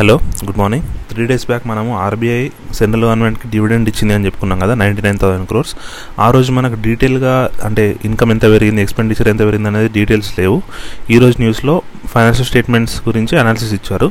Hello 0.00 0.20
good 0.44 0.58
morning. 0.58 0.84
Three 1.10 1.26
days 1.26 1.46
back 1.46 1.66
మనము 1.66 1.98
RBI 1.98 2.48
central 2.74 3.04
గవర్నమెంట్కి 3.04 3.48
dividend 3.48 3.88
ఇచ్చింది 3.88 4.14
అని 4.14 4.24
చెప్పుకున్నాం 4.24 4.58
కదా 4.58 4.74
నైంటీ 4.74 5.02
నైన్ 5.02 5.18
థౌసండ్ 5.18 5.48
క్రోర్స్. 5.48 5.74
ఆ 6.18 6.30
రోజు 6.30 6.52
మనకు 6.52 6.82
డీటెయిల్గా 6.82 7.50
అంటే 7.64 7.96
ఇన్కమ్ 8.04 8.30
ఎంత 8.30 8.42
పెరిగింది 8.42 8.82
ఎక్స్పెండిచర్ 8.82 9.28
ఎంత 9.28 9.38
పెరిగింది 9.38 9.68
అనేది 9.68 9.88
డీటెయిల్స్ 9.88 10.38
లేవు. 10.38 10.62
ఈ 11.10 11.18
రోజు 11.18 11.34
న్యూస్లో 11.38 11.82
ఫైనాన్షియల్ 12.06 12.46
స్టేట్మెంట్స్ 12.46 13.08
గురించి 13.08 13.38
అనాలిసిస్ 13.38 13.72
ఇచ్చారు. 13.72 14.10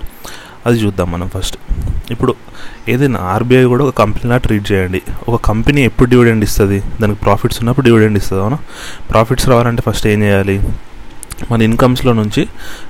అది 0.66 0.80
చూద్దాం 0.80 1.12
మనం 1.12 1.30
ఫస్ట్. 1.38 1.58
ఇప్పుడు 2.12 2.36
ఏదైనా 2.90 3.20
ఆర్బీఐ 3.20 3.64
కూడా 3.64 3.86
ఒక 3.86 3.98
కంపెనీలా 3.98 4.38
ట్రీట్ 4.38 4.72
చేయండి. 4.72 5.02
ఒక 5.30 5.42
కంపెనీ 5.42 5.86
ఎప్పుడు 5.86 6.10
డివిడెండ్ 6.10 6.44
ఇస్తుంది? 6.44 6.84
దానికి 7.02 7.20
ప్రాఫిట్స్ 7.20 7.60
ఉన్నప్పుడు 7.60 7.86
డివిడెండ్ 7.86 8.18
ఇస్తుంది 8.18 8.42
అవునా? 8.42 8.58
ప్రాఫిట్స్ 9.12 9.50
రావాలంటే 9.50 9.84
ఫస్ట్ 9.88 10.08
ఏం 10.08 10.24
చేయాలి? 10.24 10.62
మన 11.52 11.62
ఇన్కమ్స్లో 11.62 12.14
నుంచి 12.14 12.48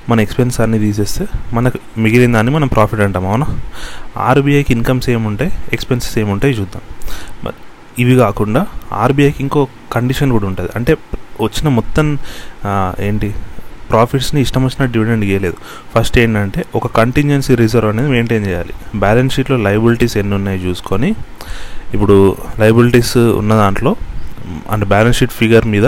మన 0.08 0.20
ఎక్స్పెన్స్ 0.20 0.60
అన్ని 0.60 0.78
తీసేస్తే 0.78 1.26
మనకు 1.52 1.78
మిగిలిన 1.98 2.32
దాన్ని 2.32 2.52
మనం 2.52 2.68
ప్రాఫిట్ 2.68 3.00
అంటాం 3.00 3.26
అవునా? 3.26 3.46
ఆర్బీఐకి 4.16 4.72
ఇన్కమ్స్ 4.72 5.10
ఏముంటాయి 5.10 5.52
ఎక్స్పెన్సెస్ 5.72 6.18
ఏముంటాయి 6.18 6.54
చూద్దాం. 6.54 6.82
ఇవి 7.98 8.14
కాకుండా 8.16 8.66
ఆర్బీఐకి 8.92 9.42
ఇంకో 9.42 9.68
కండిషన్ 9.92 10.32
కూడా 10.32 10.46
ఉంటుంది. 10.46 10.70
అంటే 10.76 10.92
వచ్చిన 11.40 11.68
మొత్తం 11.68 12.18
ఏంటి 13.00 13.34
ప్రాఫిట్స్ని 13.90 14.40
ఇష్టం 14.40 14.64
వచ్చిన 14.64 14.84
డివిడెండ్ 14.90 15.24
ఇవ్వలేదు 15.24 15.56
ఫస్ట్ 15.94 16.18
ఏంటంటే 16.18 16.64
ఒక 16.74 16.86
కంటింజెన్సీ 16.86 17.54
రిజర్వ్ 17.54 17.90
అనేది 17.90 18.08
మెయింటైన్ 18.08 18.46
చేయాలి. 18.46 18.74
బ్యాలెన్స్ 18.96 19.34
షీట్లో 19.34 19.56
లైబిలిటీస్ 19.56 20.16
ఎన్ని 20.16 20.34
ఉన్నాయి 20.34 20.60
చూసుకొని 20.66 21.14
ఇప్పుడు 21.94 22.36
లైబిలిటీస్ 22.58 23.16
ఉన్న 23.16 23.52
దాంట్లో 23.54 23.96
అండ్ 24.70 24.84
బ్యాలెన్స్ 24.84 25.18
షీట్ 25.18 25.30
ఫిగర్ 25.30 25.66
మీద 25.66 25.86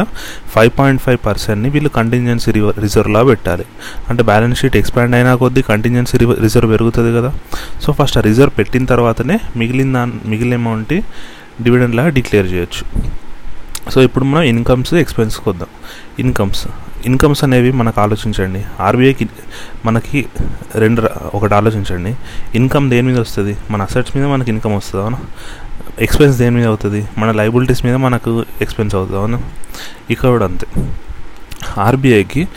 ఫైవ్ 0.55 0.71
పాయింట్ 0.79 1.03
ఫైవ్ 1.03 1.19
పర్సెంట్ని 1.27 1.71
వీళ్ళు 1.71 1.89
కంటింజెన్సీ 1.89 2.51
రిజర్వ్లా 2.53 3.23
పెట్టాలి. 3.23 3.65
అంటే 4.09 4.23
బ్యాలెన్స్ 4.23 4.61
షీట్ 4.61 4.77
ఎక్స్పాండ్ 4.77 5.15
అయినా 5.15 5.35
కొద్దీ 5.37 5.63
కంటింజెన్సీ 5.63 6.19
రిజర్వ్ 6.19 6.71
పెరుగుతుంది 6.73 7.13
కదా. 7.17 7.33
సో 7.83 7.93
ఫస్ట్ 7.93 8.19
ఆ 8.19 8.21
రిజర్వ్ 8.21 8.59
పెట్టిన 8.59 8.85
తర్వాతనే 8.85 9.39
మిగిలిన 9.57 9.93
దాని 9.95 10.13
మిగిలిన 10.27 10.55
అమౌంట్ 10.55 10.95
డివిడెండ్ 11.63 11.95
లాగా 11.95 12.09
డిక్లేర్ 12.09 12.53
చేయొచ్చు. 12.53 13.13
సో 13.91 14.03
ఇప్పుడు 14.03 14.25
మనం 14.25 14.43
ఇన్కమ్స్ 14.43 14.95
ఎక్స్పెన్స్కి 14.95 15.49
వద్దాం 15.49 15.69
ఇన్కమ్స్ 16.19 16.67
ఇన్కమ్స్ 17.07 17.45
అనేవి 17.45 17.73
మనకు 17.73 18.01
ఆలోచించండి. 18.01 18.65
ఆర్బీఐకి 18.81 19.29
మనకి 19.85 20.27
రెండు 20.75 21.03
ఒకటి 21.35 21.55
ఆలోచించండి. 21.55 22.15
ఇన్కమ్ 22.55 22.91
దేని 22.91 23.07
మీద 23.07 23.19
వస్తుంది? 23.19 23.57
మన 23.71 23.83
అసెట్స్ 23.83 24.17
మీద 24.17 24.27
మనకి 24.27 24.51
ఇన్కమ్ 24.51 24.75
వస్తుంది? 24.77 25.03
అవునా? 25.03 25.19
ఎక్స్పెన్స్ 26.03 26.39
దేని 26.39 26.57
మీద 26.57 26.67
అవుతుంది? 26.67 27.09
మన 27.19 27.31
లైబిలిటీస్ 27.31 27.85
మీద 27.85 27.95
మనకు 27.95 28.45
ఎక్స్పెన్స్ 28.61 28.95
అవుతుంది 28.95 29.19
అవును? 29.19 29.43
ఇక్కడ 30.11 30.29
కూడా 30.29 30.45
అంతే. 30.45 30.67
ఆర్బీఐకి 31.79 32.49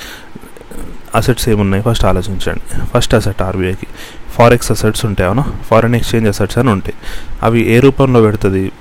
అసెట్స్ 1.15 1.49
ఏమున్నాయి? 1.49 1.83
ఫస్ట్ 1.83 2.05
ఆలోచించండి. 2.05 2.88
ఫస్ట్ 2.93 3.16
అసెట్ 3.16 3.41
ఆర్బీఐకి 3.41 3.88
ఫారెక్స్ 4.31 4.71
అసెట్స్ 4.71 5.05
ఉంటాయి 5.05 5.27
అవునా? 5.27 5.53
ఫారెన్ 5.66 5.95
ఎక్స్చేంజ్ 5.95 6.27
అసెట్స్ 6.27 6.57
అని 6.57 6.69
ఉంటాయి. 6.69 6.95
అవి 7.43 7.71
ఏ 7.71 7.79
రూపంలో 7.79 8.21
పెడుతుంది? 8.21 8.71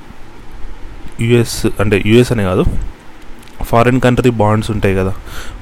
యుఎస్ 1.20 1.66
అంటే 1.80 2.02
యుఎస్ 2.06 2.32
అనే 2.32 2.42
కాదు. 2.42 2.64
ఫారిన్ 3.62 4.00
కంట్రీ 4.00 4.30
బాండ్స్ 4.30 4.70
ఉంటాయి 4.70 4.94
కదా. 4.94 5.14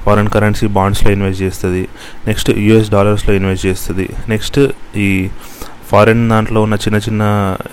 ఫారిన్ 0.05 0.29
కరెన్సీ 0.29 0.67
బాండ్స్లో 0.67 1.11
ఇన్వెస్ట్ 1.11 1.43
చేస్తుంది. 1.43 1.87
నెక్స్ట్ 2.27 2.49
యుఎస్ 2.49 2.89
డాలర్స్లో 2.89 3.35
ఇన్వెస్ట్ 3.35 3.65
చేస్తుంది. 3.65 4.09
నెక్స్ట్ 4.27 4.59
ఈ 4.95 5.29
ఫారిన్ 5.93 6.29
దాంట్లో 6.29 6.59
ఉన్న 6.65 6.75
చిన్న 6.75 6.97
చిన్న 6.97 7.23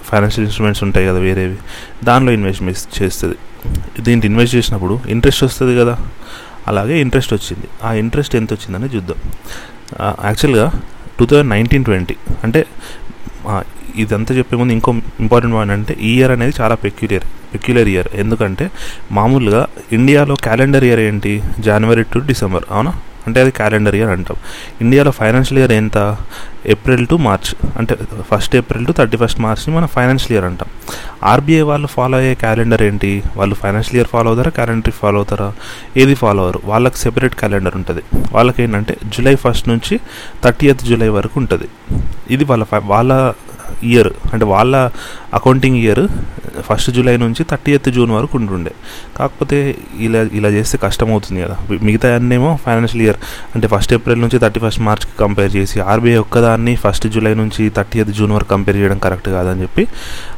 ఫైనాన్షియల్ 0.04 0.46
ఇన్స్ట్రుమెంట్స్ 0.46 0.82
ఉంటాయి 0.84 1.06
కదా 1.06 1.18
వేరేవి 1.18 1.56
దానిలో 2.04 2.32
ఇన్వెస్ట్ 2.32 3.02
చేస్తుంది. 3.02 3.36
దీంట్లో 4.02 4.28
ఇన్వెస్ట్ 4.30 4.54
చేసినప్పుడు 4.56 4.94
ఇంట్రెస్ట్ 5.08 5.44
వస్తుంది 5.44 5.74
కదా. 5.80 5.94
అలాగే 6.68 7.00
ఇంట్రెస్ట్ 7.00 7.32
వచ్చింది. 7.34 7.68
ఆ 7.84 7.92
ఇంట్రెస్ట్ 8.02 8.34
ఎంత 8.36 8.52
వచ్చిందని 8.52 8.88
చూద్దాం 8.96 9.18
యాక్చువల్గా 10.24 10.66
టూ 11.18 11.26
థౌజండ్ 11.26 11.50
నైన్టీన్ 11.50 11.84
ట్వంటీ 11.84 12.16
అంటే 12.44 12.60
ఇదంతా 13.96 14.34
చెప్పే 14.34 14.56
ముందు 14.56 14.72
ఇంకో 14.72 14.94
ఇంపార్టెంట్ 15.20 15.56
పాయింట్ 15.56 15.72
అంటే 15.72 15.96
ఈ 16.02 16.16
ఇయర్ 16.16 16.30
అనేది 16.30 16.52
చాలా 16.60 16.74
పెక్యులర్ 16.74 17.24
పెక్యులర్ 17.54 17.88
ఇయర్ 17.88 18.08
ఎందుకంటే 18.14 18.70
మామూలుగా 19.12 19.66
ఇండియాలో 19.92 20.34
క్యాలెండర్ 20.34 20.84
ఇయర్ 20.84 21.00
ఏంటి? 21.00 21.42
జనవరి 21.60 22.02
టు 22.02 22.18
డిసెంబర్ 22.18 22.64
అవునా? 22.70 22.92
అంటే 23.26 23.40
అది 23.40 23.50
క్యాలెండర్ 23.50 23.94
ఇయర్ 23.94 24.10
అంటాం. 24.10 24.36
ఇండియాలో 24.80 25.10
ఫైనాన్షియల్ 25.10 25.58
ఇయర్ 25.58 25.72
ఎంత? 25.72 26.16
ఏప్రిల్ 26.66 27.06
టు 27.06 27.14
మార్చ్ 27.14 27.78
అంటే 27.78 27.96
first 28.30 28.56
April 28.56 28.86
to 28.86 28.92
thirty 28.92 29.16
first 29.16 29.40
మార్చ్ని 29.40 29.76
మనం 29.76 29.86
ఫైనాన్షియల్ 29.86 30.32
ఇయర్ 30.32 30.44
అంటాం. 30.44 30.68
ఆర్బీఐ 31.24 31.60
వాళ్ళు 31.60 31.86
ఫాలో 31.86 32.18
అయ్యే 32.18 32.34
క్యాలెండర్ 32.34 32.82
ఏంటి? 32.82 33.22
వాళ్ళు 33.36 33.54
ఫైనాన్షియల్ 33.54 33.96
ఇయర్ 33.96 34.08
ఫాలో 34.08 34.28
అవుతారా? 34.28 34.50
క్యాలెండర్ 34.50 34.92
ఫాలో 34.92 35.16
అవుతారా? 35.16 35.52
ఏది 35.96 36.14
ఫాలో 36.14 36.42
అవ్వరు? 36.42 36.60
వాళ్ళకి 36.64 36.98
సెపరేట్ 36.98 37.34
క్యాలెండర్ 37.34 37.76
ఉంటుంది. 37.76 38.02
వాళ్ళకి 38.32 38.62
ఏంటంటే 38.62 38.96
జూలై 39.04 39.34
ఫస్ట్ 39.34 39.68
నుంచి 39.68 40.00
థర్టీయత్ 40.44 40.84
జూలై 40.84 41.08
వరకు 41.08 41.32
ఉంటుంది. 41.36 41.68
ఇది 42.36 42.44
వాళ్ళ 42.50 42.64
వాళ్ళ 42.94 43.12
ఇయర్ 43.88 44.08
అంటే 44.32 44.44
వాళ్ళ 44.52 44.76
అకౌంటింగ్ 45.38 45.78
ఇయర్ 45.82 46.00
ఫస్ట్ 46.68 46.88
జూలై 46.96 47.14
నుంచి 47.22 47.42
థర్టీ 47.50 47.70
ఎయిత్ 47.74 47.88
జూన్ 47.96 48.12
వరకు 48.16 48.34
ఉంటుండే 48.38 48.72
కాకపోతే 49.18 49.58
ఇలా 50.06 50.20
ఇలా 50.38 50.48
చేస్తే 50.56 50.76
కష్టం 50.84 51.08
అవుతుంది 51.14 51.40
కదా 51.44 51.56
మిగతా 51.88 52.08
అన్నేమో 52.16 52.50
ఫైనాన్షియల్ 52.64 53.02
ఇయర్ 53.06 53.18
అంటే 53.54 53.66
ఫస్ట్ 53.74 53.92
ఏప్రిల్ 53.96 54.20
నుంచి 54.20 54.38
థర్టీ 54.38 54.60
ఫస్ట్ 54.64 54.82
మార్చ్కి 54.88 55.14
కంపేర్ 55.22 55.52
చేసి 55.56 55.80
ఆర్బీఐ 55.92 56.18
ఒక్కదాన్ని 56.24 56.74
ఫస్ట్ 56.84 57.06
జూలై 57.14 57.34
నుంచి 57.42 57.64
థర్టీ 57.78 57.98
ఎయిత్ 58.00 58.12
జూన్ 58.18 58.34
వరకు 58.36 58.50
కంపేర్ 58.54 58.78
చేయడం 58.80 59.00
కరెక్ట్ 59.06 59.28
కాదని 59.36 59.62
చెప్పి 59.62 59.84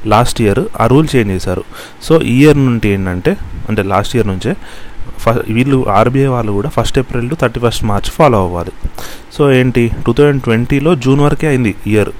లాస్ట్ 0.07 0.41
ఇయర్ 0.47 0.63
ఆ 0.81 0.87
రూల్ 0.87 1.09
చేంజ్ 1.15 1.33
చేశారు. 1.37 1.65
సో 2.03 2.15
ఈ 2.35 2.37
ఇయర్ 2.43 2.61
నుండి 2.69 2.91
ఏంటంటే 2.97 3.35
అంటే 3.69 3.83
లాస్ట్ 3.93 4.15
ఇయర్ 4.17 4.27
నుంచే 4.27 4.53
వీళ్ళు 5.49 5.89
ఆర్బీఐ 5.89 6.27
వాళ్ళు 6.27 6.53
కూడా 6.53 6.69
first 6.69 6.99
April 6.99 7.31
to 7.31 7.35
thirty 7.35 7.61
first 7.61 7.85
March 7.85 8.11
follow 8.11 8.39
అవ్వాలి. 8.39 8.73
సో 9.33 9.53
ఏంటి? 9.53 9.91
టూ 10.07 10.13
థౌజండ్ 10.13 10.43
ట్వంటీలో 10.43 10.95
జూన్ 10.95 11.21
వరకే 11.21 11.47
అయింది 11.47 11.75
ఇయర్ 11.87 12.11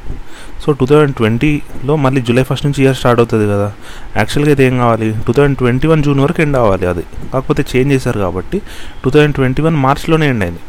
సో 0.65 0.73
టూ 0.73 0.87
థౌజండ్ 0.87 1.15
ట్వంటీలో 1.17 1.97
మళ్ళీ 1.97 2.21
జూలై 2.21 2.43
ఫస్ట్ 2.43 2.67
నుంచి 2.67 2.83
ఇయర్ 2.85 2.97
స్టార్ట్ 2.97 3.21
అవుతుంది 3.21 3.47
కదా. 3.47 3.73
యాక్చువల్గా 4.17 4.51
అయితే 4.51 4.67
ఏం 4.67 4.79
కావాలి? 4.79 5.15
Two 5.27 5.33
thousand 5.33 5.59
twenty 5.59 5.89
one 5.89 6.03
June 6.03 6.21
వరకు 6.21 6.41
ఎండ్ 6.43 6.57
అవ్వాలి 6.57 6.87
అది. 6.87 7.05
కాకపోతే 7.33 7.65
చేంజ్ 7.73 7.93
చేశారు 7.93 8.19
కాబట్టి 8.19 8.59
టూ 9.05 9.11
థౌజండ్ 9.11 9.35
ట్వంటీ 9.35 9.63
వన్ 9.63 9.77
మార్చ్లోనే 9.77 10.29
ఎండ్ 10.29 10.43
అయింది. 10.43 10.61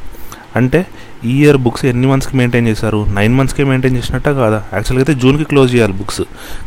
అంటే 0.55 0.85
ఈ 1.25 1.43
ఇయర్ 1.43 1.57
బుక్స్ 1.57 1.85
ఎన్ని 1.85 2.07
మంత్స్కి 2.07 2.37
మెయింటైన్ 2.37 2.67
చేశారు? 2.67 3.05
నైన్ 3.09 3.35
మంత్స్కే 3.37 3.63
మెయింటైన్ 3.63 3.97
చేసినట్ట 3.97 4.29
కాదా? 4.29 4.63
యాక్చువల్గా 4.73 5.05
అయితే 5.05 5.21
జూన్కి 5.21 5.43
క్లోజ్ 5.43 5.75
చేయాలి 5.75 5.93
బుక్స్ 5.93 6.21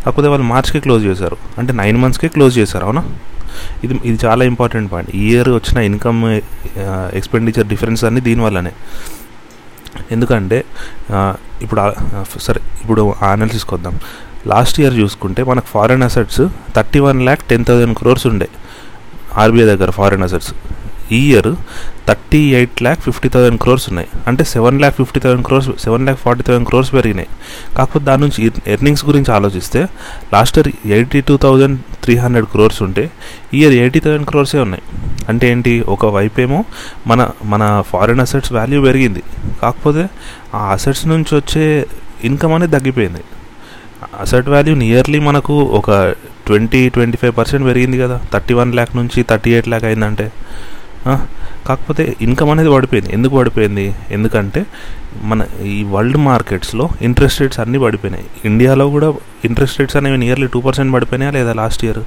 కాకపోతే 0.04 0.28
వాళ్ళు 0.28 0.46
మార్చ్కి 0.46 0.80
క్లోజ్ 0.80 1.04
చేశారు. 1.04 1.36
అంటే 1.58 1.72
నైన్ 1.72 1.98
మంత్స్కే 2.02 2.28
క్లోజ్ 2.28 2.58
చేశారు 2.58 2.84
అవునా? 2.84 3.04
ఇది 3.84 3.94
ఇది 4.04 4.18
చాలా 4.26 4.42
ఇంపార్టెంట్ 4.44 4.88
పాయింట్ 4.92 5.10
ఈ 5.14 5.22
ఇయర్ 5.30 5.50
వచ్చిన 5.50 5.78
ఇన్కమ్ 5.90 6.20
ఎక్స్పెండిచర్ 7.14 7.66
డిఫరెన్స్ 7.66 8.04
అన్ని 8.04 8.20
దీనివల్లనే 8.20 8.72
ఎందుకంటే 10.12 10.58
uh, 11.10 11.32
ఇప్పుడు 11.62 11.80
uh, 11.80 12.24
సరే 12.46 12.60
ఇప్పుడు 12.82 13.02
అనాలిసిస్కి 13.32 13.72
వద్దాం. 13.74 13.94
లాస్ట్ 14.46 14.76
ఇయర్ 14.80 14.94
చూసుకుంటే 14.94 15.42
మనకు 15.42 15.66
foreign 15.66 16.02
assets 16.02 16.42
thirty 16.74 17.00
one 17.00 17.20
lakh 17.22 17.42
ten 17.48 17.64
thousand 17.64 17.94
crores 17.98 18.26
ఉండే 18.26 18.48
ఆర్బీఐ 19.36 19.66
దగ్గర 19.66 19.90
ఫారెన్ 19.90 20.24
అసెట్స్ 20.26 20.52
ఈ 21.12 21.32
year 21.32 21.54
thirty 22.08 22.54
eight 22.54 22.82
lakh 22.82 23.00
fifty 23.00 23.28
thousand 23.28 23.60
crores 23.60 23.88
ఉన్నాయి. 23.88 24.08
అంటే 24.26 24.44
seven 24.44 24.78
lakh 24.78 24.96
fifty 24.96 25.20
thousand 25.20 25.46
crores 25.46 25.68
seven 25.78 26.04
lakh 26.04 26.20
forty 26.20 26.42
thousand 26.42 26.68
crores 26.68 26.92
పెరిగినాయి. 26.92 27.28
కాకపోతే 27.76 28.04
దాని 28.04 28.22
నుంచి 28.22 28.52
ఎర్నింగ్స్ 28.66 29.04
గురించి 29.04 29.34
ఆలోచిస్తే 29.34 29.86
last 30.32 30.58
year 30.58 30.86
eighty 30.86 31.20
two 31.20 31.36
thousand 31.36 31.80
three 32.02 32.16
hundred 32.16 32.46
crores 32.46 32.82
ఉంటే 32.82 33.10
ఇయర్ 33.54 33.72
ఎయిటీ 33.72 34.00
థౌసండ్ 34.00 34.28
క్రోర్సే 34.28 34.58
ఉన్నాయి. 34.58 34.82
అంటే 35.28 35.50
ఏంటి? 35.50 35.80
ఒక 35.88 36.06
వైపేమో 36.06 36.64
మన 37.06 37.28
మన 37.44 37.82
ఫారిన్ 37.88 38.20
అసెట్స్ 38.20 38.52
వాల్యూ 38.52 38.82
పెరిగింది. 38.82 39.22
కాకపోతే 39.62 40.08
ఆ 40.54 40.72
అసెట్స్ 40.72 41.06
నుంచి 41.06 41.36
వచ్చే 41.36 41.86
ఇన్కమ్ 42.24 42.52
అనేది 42.52 42.72
తగ్గిపోయింది. 42.72 43.18
అసెట్ 44.20 44.48
వాల్యూ 44.48 44.74
నియర్లీ 44.74 45.18
మనకు 45.18 45.62
ఒక 45.62 46.14
ట్వంటీ 46.46 46.88
ట్వంటీ 46.88 47.16
ఫైవ్ 47.16 47.38
పర్సెంట్ 47.38 47.66
పెరిగింది 47.66 47.98
కదా. 47.98 48.20
థర్టీ 48.32 48.54
వన్ 48.54 48.74
ల్యాక్ 48.74 48.96
నుంచి 48.96 49.22
థర్టీ 49.22 49.50
ఎయిట్ 49.50 49.68
ల్యాక్ 49.68 49.84
అయిందంటే. 49.84 50.32
కాకపోతే 51.68 52.16
ఇన్కమ్ 52.20 52.50
అనేది 52.50 52.70
పడిపోయింది. 52.70 53.10
ఎందుకు 53.12 53.36
పడిపోయింది? 53.38 53.94
ఎందుకంటే 54.10 54.60
మన 55.22 55.44
ఈ 55.64 55.84
వరల్డ్ 55.92 56.16
మార్కెట్స్లో 56.16 56.88
ఇంట్రెస్ట్ 57.02 57.40
రేట్స్ 57.40 57.60
అన్నీ 57.60 57.78
పడిపోయినాయి. 57.78 58.24
ఇండియాలో 58.44 58.90
కూడా 58.90 59.08
ఇంట్రెస్ట్ 59.44 59.80
రేట్స్ 59.80 59.96
అనేవి 59.96 60.18
నియర్లీ 60.18 60.46
టూ 60.46 60.60
పర్సెంట్ 60.60 60.94
పడిపోయినాయా 60.94 61.32
లేదా 61.36 61.52
లాస్ట్ 61.52 61.84
ఇయర్ 61.84 62.00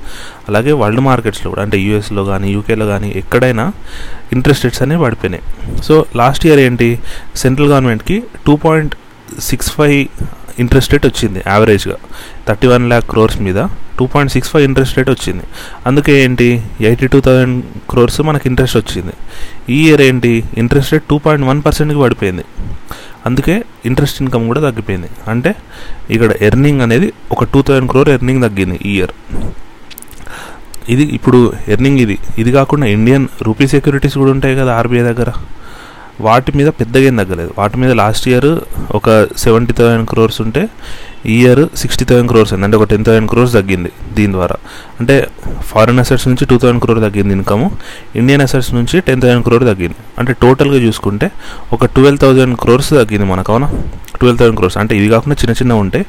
అలాగే 0.48 0.72
వరల్డ్ 0.72 1.02
మార్కెట్స్లో 1.02 1.50
కూడా 1.50 1.62
అంటే 1.62 1.78
యూఎస్లో 1.78 2.24
కానీ 2.26 2.50
యూకేలో 2.52 2.86
కానీ 2.86 3.10
ఎక్కడైనా 3.22 3.66
ఇంట్రెస్ట్ 4.34 4.66
రేట్స్ 4.66 4.82
అనేవి 4.82 5.04
పడిపోయినాయి. 5.04 5.44
సో 5.88 6.06
లాస్ట్ 6.16 6.46
ఇయర్ 6.46 6.60
ఏంటి? 6.60 7.00
సెంట్రల్ 7.36 7.70
గవర్నమెంట్కి 7.70 8.24
two 8.48 8.56
point 8.56 8.96
six 9.50 9.72
five 9.72 10.00
interest 10.60 10.94
rate 10.94 11.06
వచ్చింది 11.06 11.40
యావరేజ్గా 11.48 11.98
థర్టీ 12.48 12.68
వన్ 12.68 12.86
ల్యాక్ 12.90 13.08
క్రోర్స్ 13.10 13.42
మీద 13.42 13.60
two 14.00 14.06
point 14.14 14.32
six 14.34 14.50
five 14.52 14.64
interest 14.70 14.98
rate 14.98 15.10
వచ్చింది. 15.10 15.46
అందుకే 15.88 16.14
ఏంటి? 16.24 16.50
ఎయిటీ 16.82 17.08
టూ 17.14 17.20
థౌజండ్ 17.28 17.58
క్రోర్స్ 17.90 18.20
మనకి 18.30 18.48
ఇంట్రెస్ట్ 18.50 18.78
వచ్చింది. 18.78 19.14
ఈ 19.76 19.80
ఇయర్ 19.88 20.04
ఏంటి? 20.10 20.34
Interest 20.58 20.94
rate 20.94 21.06
two 21.10 21.18
point 21.28 21.46
one 21.52 21.62
పర్సెంట్కి 21.66 22.00
పడిపోయింది. 22.00 22.46
అందుకే 23.26 23.56
ఇంట్రెస్ట్ 23.86 24.20
ఇన్కమ్ 24.22 24.46
కూడా 24.48 24.62
తగ్గిపోయింది. 24.68 25.10
అంటే 25.28 25.52
ఇక్కడ 26.16 26.32
ఎర్నింగ్ 26.42 26.82
అనేది 26.86 27.08
ఒక 27.32 27.44
టూ 27.54 27.62
థౌజండ్ 27.62 27.90
క్రోర్ 27.92 28.10
ఎర్నింగ్ 28.10 28.42
తగ్గింది 28.44 28.80
ఈ 28.86 28.94
ఇయర్ 28.98 29.14
ఇది 30.94 31.04
ఇప్పుడు 31.18 31.40
ఎర్నింగ్ 31.68 32.00
ఇది. 32.04 32.18
ఇది 32.38 32.52
కాకుండా 32.52 32.86
ఇండియన్ 32.98 33.26
రూపీ 33.48 33.66
సెక్యూరిటీస్ 33.74 34.16
కూడా 34.22 34.32
ఉంటాయి 34.36 34.56
కదా 34.62 34.72
ఆర్బీఐ 34.76 35.04
దగ్గర. 35.10 35.32
వాటి 36.28 36.52
మీద 36.58 36.70
పెద్దగా 36.80 37.04
ఏం 37.10 37.16
తగ్గలేదు. 37.16 37.52
వాటి 37.58 37.78
మీద 37.82 37.92
లాస్ట్ 38.00 38.26
ఇయర్ 38.30 38.48
ఒక 38.92 39.10
సెవెంటీ 39.38 39.74
థౌసండ్ 39.74 40.08
క్రోర్స్ 40.10 40.40
ఉంటే 40.42 40.64
ఇయర్ 41.26 41.78
సిక్స్టీ 41.78 42.06
థౌసండ్ 42.06 42.28
క్రోర్స్ 42.28 42.54
అయింది 42.54 42.66
అంటే 42.66 42.78
ఒక 42.78 42.84
టెన్ 42.84 43.06
థౌసండ్ 43.06 43.30
క్రోర్స్ 43.30 43.54
తగ్గింది 43.54 43.92
దీని 44.14 44.34
ద్వారా. 44.34 44.56
అంటే 45.00 45.28
ఫారిన్ 45.62 46.00
అసెట్స్ 46.00 46.28
నుంచి 46.28 46.46
టూ 46.46 46.58
థౌసండ్ 46.58 46.82
క్రోర్ 46.82 47.02
తగ్గింది 47.02 47.34
ఇన్కమ్ 47.34 47.70
ఇండియన్ 48.16 48.42
అసెట్స్ 48.42 48.74
నుంచి 48.74 49.02
టెన్ 49.02 49.22
థౌసండ్ 49.22 49.44
క్రోర్ 49.44 49.64
తగ్గింది. 49.64 49.96
అంటే 50.20 50.34
టోటల్గా 50.34 50.78
చూసుకుంటే 50.78 51.32
ఒక 51.74 51.86
ట్వెల్వ్ 51.86 52.20
థౌసండ్ 52.20 52.58
క్రోర్స్ 52.58 52.90
తగ్గింది 52.90 53.26
మనకు 53.26 53.52
అవునా? 53.52 53.70
ట్వెల్వ్ 54.20 54.40
థౌసండ్ 54.40 54.58
క్రోర్స్ 54.58 54.78
అంటే 54.78 54.98
ఇవి 54.98 55.10
కాకుండా 55.10 55.36
చిన్న 55.36 55.52
చిన్న 55.52 55.74
ఉంటే 55.74 56.06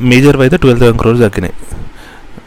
మేజర్ 0.00 0.40
అయితే 0.40 0.56
ట్వెల్వ్ 0.56 0.80
థౌసండ్ 0.80 1.00
క్రోర్స్ 1.00 1.22
తగ్గినాయి. 1.22 1.54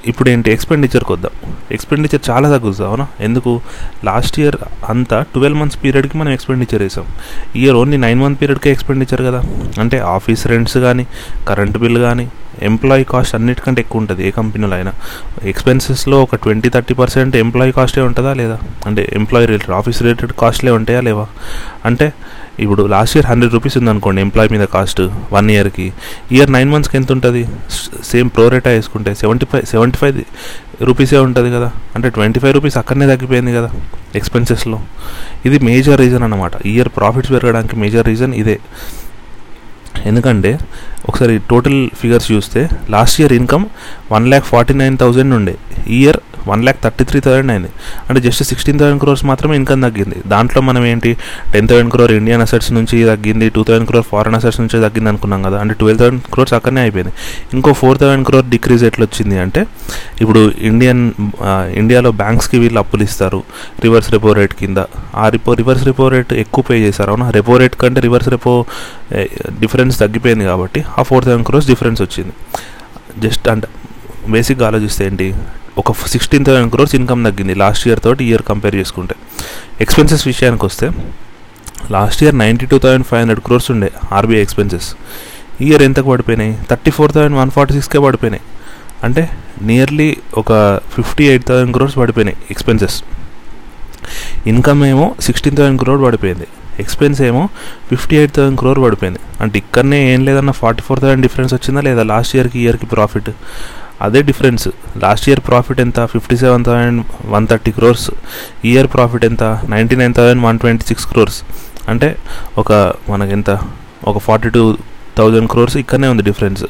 ఇప్పుడు 0.08 0.30
ఏంటి 0.30 0.52
ఎక్స్పెండిచర్కి 0.52 1.14
వద్దాం 1.14 1.54
ఎక్స్పెండిచర్ 1.72 2.30
చాలా 2.30 2.50
తగ్గుతుంది 2.50 2.90
అవునా? 2.90 3.08
ఎందుకు? 3.20 3.62
లాస్ట్ 4.04 4.40
ఇయర్ 4.40 4.56
అంతా 4.90 5.22
ట్వెల్వ్ 5.22 5.60
మంత్స్ 5.60 5.84
పీరియడ్కి 5.84 6.18
మనం 6.18 6.32
ఎక్స్పెండిచర్ 6.32 6.82
వేసాం. 6.82 7.06
ఇయర్ 7.56 7.76
ఓన్లీ 7.76 7.98
నైన్ 7.98 8.20
మంత్ 8.20 8.42
పీరియడ్కే 8.42 8.72
ఎక్స్పెండిచర్ 8.72 9.22
కదా. 9.22 9.44
అంటే 9.80 10.00
ఆఫీస్ 10.00 10.48
రెంట్స్ 10.48 10.78
కానీ 10.78 11.08
కరెంట్ 11.48 11.78
బిల్ 11.78 11.98
కానీ 11.98 12.30
ఎంప్లాయీ 12.62 13.04
కాస్ట్ 13.04 13.36
అన్నిటికంటే 13.36 13.82
ఎక్కువ 13.82 14.00
ఉంటుంది 14.00 14.28
ఏ 14.28 14.32
కంపెనీలో 14.32 14.76
అయినా 14.76 14.94
ఎక్స్పెన్సెస్లో 15.44 16.24
ఒక 16.24 16.36
ట్వంటీ 16.36 16.70
థర్టీ 16.70 16.94
పర్సెంట్ 16.94 17.36
ఎంప్లాయీ 17.36 17.72
కాస్టే 17.72 18.02
ఉంటుందా 18.02 18.34
లేదా? 18.34 18.60
అంటే 18.86 19.10
ఎంప్లాయీ 19.14 19.46
రిలేటెడ్ 19.46 19.72
ఆఫీస్ 19.72 20.02
రిలేటెడ్ 20.02 20.32
కాస్ట్లే 20.32 20.72
ఉంటాయా 20.72 21.02
లేవా? 21.02 21.28
అంటే 21.86 22.14
ఇప్పుడు 22.60 22.84
లాస్ట్ 22.88 23.18
ఇయర్ 23.18 23.28
హండ్రెడ్ 23.28 23.54
రూపీస్ 23.54 23.78
ఉందనుకోండి 23.78 24.22
ఎంప్లాయీ 24.22 24.50
మీద 24.52 24.66
కాస్ట్ 24.66 25.02
వన్ 25.34 25.52
ఇయర్కి 25.52 25.94
ఇయర్ 26.32 26.52
నైన్ 26.54 26.72
మంత్స్కి 26.72 26.98
ఎంత 26.98 27.12
ఉంటుంది? 27.12 27.44
సేమ్ 28.04 28.30
ప్రోరేటా 28.30 28.70
వేసుకుంటే 28.70 29.16
సెవెంటీ 29.16 29.46
ఫైవ్ 29.46 29.66
సెవెంటీ 29.66 29.98
ఫైవ్ 29.98 30.18
రూపీసే 30.84 31.18
ఉంటుంది 31.18 31.52
కదా? 31.56 31.72
అంటే 31.96 32.10
ట్వంటీ 32.10 32.40
ఫైవ్ 32.40 32.54
రూపీస్ 32.54 32.78
అక్కడనే 32.78 33.08
తగ్గిపోయింది 33.08 33.54
కదా 33.54 33.70
ఎక్స్పెన్సెస్లో 34.16 34.80
ఇది 35.46 35.60
మేజర్ 35.60 36.00
రీజన్ 36.00 36.24
అనమాట 36.24 36.52
ఇయర్ 36.66 36.90
ప్రాఫిట్స్ 36.98 37.32
పెరగడానికి 37.32 37.76
మేజర్ 37.76 38.08
రీజన్ 38.08 38.34
ఇదే. 38.34 38.60
ఎందుకంటే 40.06 40.52
ఒకసారి 41.10 41.38
టోటల్ 41.50 41.90
ఫిగర్స్ 42.02 42.32
చూస్తే 42.32 42.70
last 42.90 43.22
year 43.22 43.34
income 43.34 43.66
one 44.12 44.28
lakh 44.28 44.46
forty 44.46 44.74
nine 44.74 44.98
thousand 44.98 45.34
ఉండే. 45.34 45.56
Year 45.88 46.20
one 46.52 46.64
lakh 46.68 46.80
thirty 46.86 47.04
three 47.10 47.20
thousand 47.28 47.52
అయింది. 47.54 47.70
అంటే 48.10 48.20
జస్ట్ 48.26 48.44
సిక్స్టీన్ 48.52 48.80
థౌసండ్ 48.82 49.02
క్రోర్స్ 49.04 49.24
మాత్రమే 49.32 49.56
ఇన్కమ్ 49.62 49.82
తగ్గింది. 49.88 50.18
దాంట్లో 50.34 50.62
మనం 50.70 50.84
ఏంటి 50.92 51.12
ten 51.54 51.68
thousand 51.72 51.92
crore 51.96 52.14
Indian 52.20 52.44
assets 52.46 52.72
నుంచి 52.78 52.98
తగ్గింది 53.12 53.48
two 53.58 53.64
thousand 53.70 53.88
crore 53.92 54.08
foreign 54.12 54.38
assets 54.40 54.60
నుంచి 54.64 54.78
తగ్గింది 54.86 55.10
అనుకున్నాం 55.14 55.44
కదా. 55.48 55.58
అంటే 55.64 55.74
ట్వెల్వ్ 55.82 56.02
థౌసండ్ 56.04 56.22
క్రోర్స్ 56.34 56.54
అక్కడనే 56.58 56.82
అయిపోయింది. 56.86 57.14
ఇంకో 57.58 57.74
ఫోర్ 57.82 58.00
థౌసండ్ 58.04 58.26
క్రోర్ 58.30 58.48
డిక్రీజ్ 58.56 58.84
ఎట్లా 58.90 59.04
వచ్చింది 59.10 59.38
అంటే 59.46 59.64
ఇప్పుడు 60.24 60.42
ఇండియన్ 60.72 61.04
ఇండియాలో 61.82 62.12
బ్యాంక్స్కి 62.24 62.58
వీళ్ళు 62.64 62.80
అప్పులు 62.84 63.04
ఇస్తారు 63.10 63.42
రివర్స్ 63.86 64.10
రెపో 64.16 64.32
రేట్ 64.40 64.56
కింద. 64.62 64.80
ఆ 65.24 65.28
రిపో 65.36 65.54
రివర్స్ 65.62 65.84
రెపో 65.90 66.08
రేట్ 66.16 66.34
ఎక్కువ 66.44 66.64
పే 66.70 66.76
చేశారు. 66.86 67.10
అవునా? 67.14 67.28
రెపో 67.38 67.54
రేట్ 67.62 67.76
కంటే 67.84 68.02
రివర్స్ 68.08 68.30
రెపో 68.36 68.54
డిఫరెన్స్ 69.62 69.96
తగ్గిపోయింది 70.04 70.46
కాబట్టి 70.52 70.80
ఆ 71.00 71.04
ఫోర్ 71.10 71.24
థౌసండ్ 71.28 71.48
క్రోర్స్ 71.50 71.68
డిఫరెన్స్ 71.72 72.02
వచ్చింది. 72.06 72.34
జస్ట్ 73.26 73.48
అంటే 73.54 73.68
బేసిక్గా 74.36 74.66
ఆలోచిస్తే 74.70 75.04
ఏంటి 75.10 75.28
ఒక 75.80 75.92
సిక్స్టీన్ 76.14 76.46
థౌసండ్ 76.46 76.72
క్రోర్స్ 76.74 76.94
ఇన్కమ్ 76.98 77.22
తగ్గింది 77.26 77.54
లాస్ట్ 77.62 77.84
ఇయర్ 77.88 78.00
తోటి 78.06 78.24
ఇయర్ 78.30 78.44
కంపేర్ 78.50 78.76
చేసుకుంటే. 78.80 79.16
ఎక్స్పెన్సెస్ 79.84 80.24
విషయానికి 80.28 80.66
వస్తే 80.66 80.88
last 81.96 82.22
year 82.24 82.38
ninety 82.38 82.66
two 82.72 82.78
thousand 82.84 83.06
five 83.10 83.22
hundred 83.22 83.42
crores 83.48 83.72
ఉండే 83.74 83.90
ఆర్బీఐ 84.18 84.42
ఎక్స్పెన్సెస్ 84.46 84.88
ఇయర్ 85.68 85.84
ఎంతకు 85.88 86.08
పడిపోయినాయి? 86.14 86.54
Thirty 86.70 86.92
four 86.98 87.12
thousand 87.16 87.38
one 87.42 87.52
forty 87.58 87.74
సిక్స్కే 87.78 88.00
పడిపోయినాయి. 88.08 88.44
అంటే 89.04 89.24
నియర్లీ 89.70 90.10
ఒక 90.42 90.52
ఫిఫ్టీ 90.96 91.26
ఎయిట్ 91.32 91.46
థౌసండ్ 91.50 91.74
క్రోర్స్ 91.76 91.98
పడిపోయినాయి 91.98 92.38
ఎక్స్పెన్సెస్ 92.52 92.98
ఇన్కమ్ 94.52 94.82
ఏమో 94.92 95.08
సిక్స్టీన్ 95.28 95.58
థౌసండ్ 95.58 95.82
క్రోర్ 95.84 96.02
పడిపోయింది. 96.08 96.48
ఎక్స్పెన్స్ 96.84 97.20
ఏమో 97.30 97.44
ఫిఫ్టీ 97.90 98.16
ఎయిట్ 98.20 98.34
థౌసండ్ 98.38 98.60
క్రోర్ 98.60 98.80
పడిపోయింది. 98.86 99.20
అంటే 99.42 99.56
ఇక్కడనే 99.64 100.00
ఏం 100.14 100.22
లేదన్న 100.28 100.52
ఫార్టీ 100.62 100.82
ఫోర్ 100.88 101.00
థౌసండ్ 101.00 101.24
డిఫరెన్స్ 101.28 101.54
వచ్చిందా 101.54 101.82
లేదా 101.88 102.04
లాస్ట్ 102.14 102.34
ఇయర్కి 102.36 102.58
ఇయర్కి 102.66 102.88
ప్రాఫిట్ 102.96 103.30
అదే 104.02 104.22
డిఫరెన్స్ 104.22 104.68
లాస్ట్ 104.98 105.30
ఇయర్ 105.30 105.42
ప్రాఫిట్ 105.48 105.80
ఎంత? 105.80 106.06
Fifty 106.06 106.38
seven 106.38 106.66
thousand 106.66 107.02
one 107.26 107.48
thirty 107.48 107.72
crores 107.72 108.12
year 108.66 108.88
profit 108.88 109.26
ఎంత? 109.26 109.44
Ninety 109.70 109.96
nine 109.96 110.14
thousand 110.14 110.44
one 110.44 110.60
twenty 110.60 110.86
six 110.86 111.08
crores 111.08 111.40
అంటే 111.90 112.10
ఒక 112.58 112.72
మనకి 113.10 113.32
ఎంత? 113.32 113.50
ఒక 114.08 114.18
ఫార్టీ 114.18 114.50
టూ 114.50 114.78
థౌజండ్ 115.18 115.50
క్రోర్స్ 115.50 115.78
ఇక్కడనే 115.78 116.08
ఉంది 116.08 116.24
డిఫరెన్స్ 116.24 116.64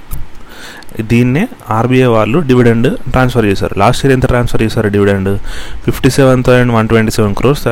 దీన్నే 1.01 1.47
ఆర్బీఐ 1.69 2.06
వాళ్ళు 2.06 2.39
డివిడెండ్ 2.39 2.97
ట్రాన్స్ఫర్ 2.97 3.45
చేశారు. 3.45 3.80
లాస్ట్ 3.80 4.06
ఇయర్ 4.06 4.13
ఎంత 4.13 4.25
ట్రాన్స్ఫర్ 4.25 4.63
చేశారు 4.63 4.88
dividend? 4.88 5.39
Fifty 5.83 6.09
seven 6.09 6.44
thousand 6.44 6.71
one 6.71 6.88
twenty 6.88 7.12
seven 7.12 7.36
crores 7.36 7.63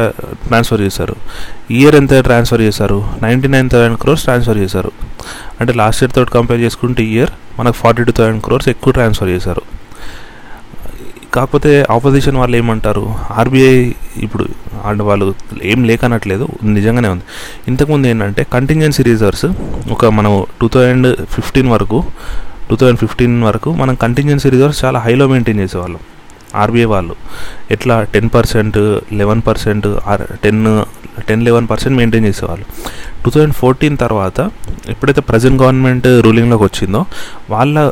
transfer 0.47 0.81
చేశారు. 0.81 1.15
ఇయర్ 1.71 1.95
ఎంత 1.95 2.23
ట్రాన్స్ఫర్ 2.23 2.61
చేశారు? 2.61 3.09
Ninety 3.23 3.47
nine 3.47 3.69
thousand 3.69 3.99
crores 3.99 4.23
transfer 4.23 4.57
చేశారు. 4.57 4.91
అంటే 5.61 5.73
లాస్ట్ 5.73 6.03
ఇయర్ 6.03 6.15
తోటి 6.15 6.31
కంపేర్ 6.31 6.59
చేసుకుంటే 6.59 7.03
ఇయర్ 7.03 7.29
మనకు 7.59 7.73
ఫార్టీ 7.73 8.03
టూ 8.03 8.11
థౌసండ్ 8.11 8.43
క్రోర్స్ 8.43 8.69
ఎక్కువ 8.69 8.93
ట్రాన్స్ఫర్ 8.93 9.29
చేశారు. 9.29 9.61
కాకపోతే 11.33 11.85
ఆపోజిషన్ 11.91 12.37
వాళ్ళు 12.37 12.57
ఏమంటారు? 12.57 13.15
ఆర్బీఐ 13.31 13.91
ఇప్పుడు 14.17 14.47
అండ్ 14.85 15.01
వాళ్ళు 15.01 15.35
ఏం 15.63 15.83
లేకనట్లేదు 15.83 16.47
నిజంగానే 16.63 17.07
ఉంది. 17.07 17.23
ఇంతకుముందు 17.67 18.07
ఏంటంటే 18.07 18.45
కంటింజెన్సీ 18.53 19.03
రిజర్వ్స్ 19.03 19.45
ఒక 19.91 20.05
మనం 20.05 20.45
టూ 20.61 20.67
థౌజండ్ 20.67 21.17
ఫిఫ్టీన్ 21.25 21.69
వరకు 21.69 22.03
టూ 22.69 22.75
థౌజండ్ 22.75 22.99
ఫిఫ్టీన్ 22.99 23.43
వరకు 23.43 23.73
మనం 23.73 23.95
కంటింజెన్సీ 23.95 24.49
రిజర్వ్స్ 24.49 24.85
చాలా 24.85 24.99
హైలో 24.99 25.27
మెయింటైన్ 25.27 25.59
చేసేవాళ్ళం. 25.59 25.99
ఆర్బీఐ 26.55 26.83
వాళ్ళు. 26.83 27.15
ఎట్లా 27.71 28.03
ten 28.03 28.29
percent 28.33 28.77
eleven 29.13 29.41
percent 29.47 29.87
ten 30.43 30.83
ten 31.27 31.43
eleven 31.43 31.67
percent 31.71 31.97
maintain 31.97 32.25
చేసేవాళ్ళు. 32.25 32.65
టూ 33.23 33.29
థౌజండ్ 33.29 33.53
ఫోర్టీన్ 33.53 33.97
తర్వాత 33.97 34.49
ఎప్పుడైతే 34.89 35.21
ప్రజెంట్ 35.21 35.61
గవర్నమెంట్ 35.61 36.07
రూలింగ్లోకి 36.07 36.63
వచ్చిందో 36.63 37.05
వాళ్ళ 37.49 37.91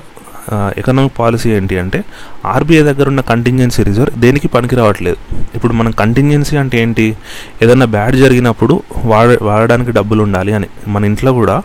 ఎకనామిక్ 0.54 1.14
పాలసీ 1.20 1.50
ఏంటి 1.50 1.80
అంటే 1.80 2.04
ఆర్బీఐ 2.46 2.82
దగ్గర 2.82 3.08
ఉన్న 3.08 3.22
కంటింజెన్సీ 3.22 3.84
రిజర్వ్ 3.84 4.20
దేనికి 4.20 4.48
పనికి 4.48 4.76
రావట్లేదు. 4.76 5.18
ఇప్పుడు 5.56 5.74
మనం 5.74 5.92
కంటింజెన్సీ 5.92 6.58
అంటే 6.58 6.82
ఏంటి? 6.82 7.18
ఏదైనా 7.62 7.86
బ్యాడ్ 7.86 8.16
జరిగినప్పుడు 8.16 8.84
వాడ 9.06 9.38
వాడడానికి 9.42 9.92
డబ్బులు 9.92 10.24
ఉండాలి 10.24 10.54
అని. 10.54 10.68
మన 10.88 11.06
ఇంట్లో 11.06 11.34
కూడా 11.34 11.62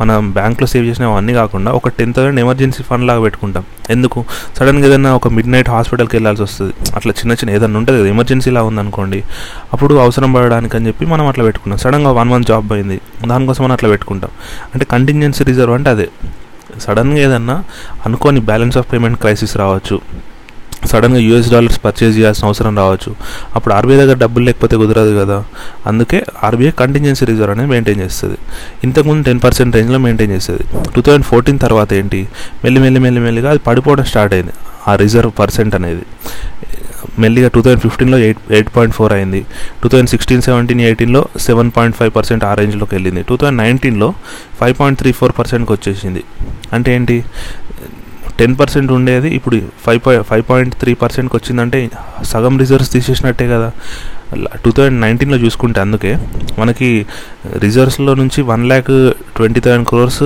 మనం 0.00 0.30
బ్యాంక్లో 0.30 0.66
సేవ్ 0.66 0.86
చేసిన 0.86 1.04
అవన్నీ 1.04 1.32
కాకుండా 1.32 1.72
ఒక 1.72 1.88
టెన్ 1.88 2.14
థౌసండ్ 2.14 2.40
ఎమర్జెన్సీ 2.40 2.82
ఫండ్ 2.82 3.06
లాగా 3.06 3.20
పెట్టుకుంటాం. 3.20 3.64
ఎందుకు? 3.90 4.24
సడన్గా 4.58 4.86
ఏదైనా 4.86 5.14
ఒక 5.14 5.28
మిడ్ 5.28 5.48
నైట్ 5.48 5.70
హాస్పిటల్కి 5.70 6.16
వెళ్ళాల్సి 6.16 6.42
వస్తుంది. 6.42 6.72
అట్లా 6.94 7.12
చిన్న 7.12 7.32
చిన్న 7.32 7.50
ఏదైనా 7.50 7.78
ఉంటుంది 7.78 8.00
కదా 8.00 8.08
ఎమర్జెన్సీలా 8.08 8.62
ఉందనుకోండి 8.62 9.22
అప్పుడు 9.72 9.94
అవసరం 9.94 10.32
పడడానికి 10.32 10.76
అని 10.76 10.86
చెప్పి 10.86 11.06
మనం 11.06 11.26
అట్లా 11.26 11.44
పెట్టుకుంటాం 11.44 11.78
సడన్గా 11.78 12.10
వన్ 12.10 12.28
మంత్ 12.28 12.48
జాబ్ 12.48 12.72
అయింది 12.72 13.00
దానికోసం 13.26 13.64
మనం 13.64 13.72
అట్లా 13.72 13.90
పెట్టుకుంటాం. 13.90 14.30
అంటే 14.74 14.86
కంటింజెన్సీ 14.90 15.44
రిజర్వ్ 15.44 15.74
అంటే 15.74 15.90
అదే. 15.90 16.08
సడన్గా 16.80 17.16
ఏదన్నా 17.16 17.64
అనుకోని 18.06 18.40
బ్యాలెన్స్ 18.40 18.76
ఆఫ్ 18.76 18.92
పేమెంట్ 18.92 19.18
క్రైసిస్ 19.18 19.56
రావచ్చు. 19.56 20.00
సడన్గా 20.86 21.18
యూఎస్ 21.18 21.50
డాలర్స్ 21.50 21.84
పర్చేజ్ 21.84 22.18
చేయాల్సిన 22.18 22.46
అవసరం 22.46 22.76
రావచ్చు. 22.76 23.14
అప్పుడు 23.54 23.74
ఆర్బీఐ 23.74 23.96
దగ్గర 23.96 24.16
డబ్బులు 24.16 24.44
లేకపోతే 24.44 24.76
కుదరదు 24.76 25.24
కదా. 25.24 25.44
అందుకే 25.86 26.24
ఆర్బీఐ 26.44 26.70
కంటింజెన్సీ 26.70 27.24
రిజర్వ్ 27.24 27.50
అనేది 27.50 27.68
మెయింటైన్ 27.68 28.00
చేస్తుంది. 28.00 28.38
ఇంతకుముందు 28.84 29.26
టెన్ 29.26 29.40
పర్సెంట్ 29.44 29.76
రేంజ్లో 29.76 29.98
మెయింటైన్ 29.98 30.32
చేస్తుంది. 30.32 30.60
టూ 30.94 31.00
థౌజండ్ 31.02 31.24
ఫోర్టీన్ 31.24 31.58
తర్వాత 31.58 31.92
ఏంటి? 31.92 32.28
మెల్లి 32.64 32.80
మెల్లి 32.80 33.00
మెల్లి 33.00 33.20
మెల్లిగా 33.20 33.50
అది 33.50 33.58
పడిపోవడం 33.58 34.04
స్టార్ట్ 34.04 34.34
అయింది. 34.34 34.52
ఆ 34.88 34.96
రిజర్వ్ 34.96 35.32
పర్సెంట్ 35.38 35.74
అనేది. 35.74 36.02
మెల్లిగా 37.22 37.48
టూ 37.54 37.60
థౌజండ్ 37.64 37.82
ఫిఫ్టీన్లో 37.86 38.18
ఎయిట్ 38.26 38.40
ఎయిట్ 38.56 38.70
పాయింట్ 38.76 38.94
ఫోర్ 38.98 39.12
అయింది. 39.16 39.40
టూ 39.82 39.88
థౌజండ్ 39.92 40.10
సిక్స్టీన్ 40.14 40.42
సెవెంటీన్ 40.48 40.80
ఎయిటీన్లో 40.88 41.22
సెవెన్ 41.46 41.70
పాయింట్ 41.76 41.96
ఫైవ్ 42.00 42.12
పర్సెంట్ 42.16 42.44
ఆ 42.48 42.54
రేంజ్లోకి 42.60 42.94
వెళ్ళింది. 42.96 43.22
టూ 43.28 43.36
థౌజండ్ 43.40 43.58
నైన్టీన్లో 43.64 44.08
ఫైవ్ 44.60 44.74
పాయింట్ 44.80 44.98
త్రీ 45.02 45.12
ఫోర్ 45.20 45.34
పర్సెంట్కి 45.38 45.72
వచ్చేసింది 45.76 46.24
అంటే 46.72 46.90
ఏంటి? 46.94 47.18
టెన్ 48.38 48.54
పర్సెంట్ 48.60 48.90
ఉండేది 48.92 49.28
ఇప్పుడు 49.38 49.56
five 49.84 50.00
point 50.06 50.24
five 50.30 50.44
point 50.48 50.72
three 50.80 50.92
పర్సెంట్కి 51.02 51.36
వచ్చిందంటే 51.36 51.80
సగం 52.32 52.54
రిజర్వ్స్ 52.62 52.90
తీసేసినట్టే 52.94 53.46
కదా. 53.52 53.68
టూ 54.64 54.70
థౌజండ్ 54.76 55.00
నైన్టీన్లో 55.00 55.38
చూసుకుంటే 55.44 55.80
అందుకే 55.80 56.12
మనకి 56.58 56.88
రిజర్వ్స్లో 57.64 58.14
నుంచి 58.22 58.42
one 58.52 58.64
lakh 58.70 58.92
twenty 59.36 59.60
thousand 59.66 59.88
crores 59.88 60.24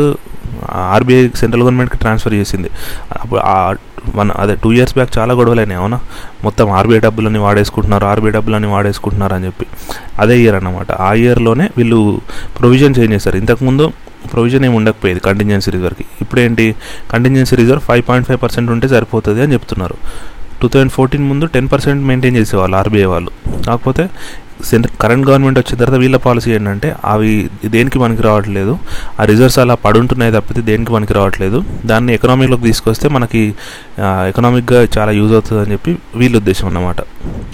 RBI 0.70 1.28
central 1.34 1.62
గవర్నమెంట్కి 1.62 1.98
ట్రాన్స్ఫర్ 1.98 2.34
చేసింది. 2.34 2.70
అప్పుడు 3.20 3.40
వన్ 4.16 4.30
అదే 4.38 4.54
టూ 4.54 4.72
ఇయర్స్ 4.72 4.94
బ్యాక్ 4.94 5.18
చాలా 5.18 5.34
గొడవలైనాయి 5.34 5.80
అవునా? 5.80 6.00
మొత్తం 6.44 6.70
ఆర్బీఐ 6.70 6.98
డబ్బులని 6.98 7.38
వాడేసుకుంటున్నారు 7.38 8.04
ఆర్బీఐ 8.04 8.30
డబ్బులని 8.30 8.66
వాడేసుకుంటున్నారు 8.66 9.34
అని 9.34 9.46
చెప్పి. 9.46 9.66
అదే 10.18 10.40
ఇయర్ 10.40 10.56
అన్నమాట. 10.56 10.92
ఆ 10.92 11.12
ఇయర్లోనే 11.12 11.70
వీళ్ళు 11.76 12.20
ప్రొవిజన్ 12.58 12.94
చేంజ్ 12.98 13.12
చేశారు. 13.12 13.36
ఇంతకుముందు 13.36 13.92
ప్రొవిజన్ 14.32 14.64
ఏమి 14.64 14.76
ఉండకపోయేది 14.76 15.20
కంటింజెన్సీ 15.20 15.70
రిజర్వ్కి 15.70 16.04
ఇప్పుడు 16.20 16.40
ఏంటి 16.40 16.74
contingency 17.10 17.56
reserve 17.56 17.80
five 17.80 18.02
point 18.08 18.28
five 18.28 18.42
percent 18.42 18.70
ఉంటే 18.70 18.88
సరిపోతుంది 18.88 19.42
అని 19.42 19.52
చెప్తున్నారు. 19.52 19.94
టూ 20.60 20.68
థౌజండ్ 20.74 20.92
ఫోర్టీన్ 20.96 21.24
ముందు 21.30 21.46
టెన్ 21.54 21.70
పర్సెంట్ 21.72 22.02
మెయింటైన్ 22.10 22.36
చేసేవాళ్ళు 22.40 22.76
ఆర్బీఐ 22.82 23.08
వాళ్ళు. 23.14 23.32
కాకపోతే 23.68 24.04
సెంట్రల్ 24.68 24.94
కరెంట్ 25.02 25.24
గవర్నమెంట్ 25.28 25.58
వచ్చిన 25.60 25.76
తర్వాత 25.80 25.98
వీళ్ళ 26.02 26.16
పాలసీ 26.24 26.48
ఏంటంటే 26.54 26.88
అవి 27.12 27.32
దేనికి 27.74 27.98
మనకి 28.04 28.22
రావట్లేదు 28.26 28.72
ఆ 29.20 29.24
రిజర్వ్స్ 29.30 29.58
అలా 29.62 29.74
పడుంటున్నాయి 29.84 30.32
తప్పితే 30.36 30.60
దేనికి 30.70 30.92
మనకి 30.96 31.14
రావట్లేదు. 31.18 31.58
దాన్ని 31.90 32.10
ఎకనామిక్లోకి 32.16 32.64
తీసుకొస్తే 32.68 33.08
మనకి 33.16 33.42
ఎకనామిక్గా 34.30 34.80
చాలా 34.96 35.12
యూజ్ 35.18 35.34
అవుతుంది 35.38 35.60
అని 35.64 35.72
చెప్పి 35.76 35.92
వీళ్ళ 36.22 36.34
ఉద్దేశం 36.42 36.66
అన్నమాట. 36.70 37.00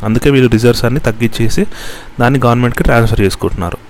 అందుకే 0.08 0.30
వీళ్ళు 0.36 0.50
రిజర్వ్స్ 0.56 0.84
అన్ని 0.90 1.02
తగ్గించేసి 1.08 1.64
దాన్ని 2.22 2.40
గవర్నమెంట్కి 2.46 2.86
ట్రాన్స్ఫర్ 2.88 3.22
చేసుకుంటున్నారు. 3.26 3.80